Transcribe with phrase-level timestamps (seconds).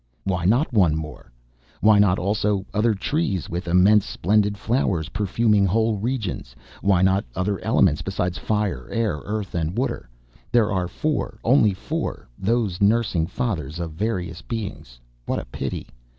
[0.23, 1.31] Why not one more?
[1.79, 6.55] Why not, also, other trees with immense, splendid flowers, perfuming whole regions?
[6.81, 10.09] Why not other elements besides fire, air, earth and water?
[10.51, 14.99] There are four, only four, those nursing fathers of various beings!
[15.27, 15.87] What a pity!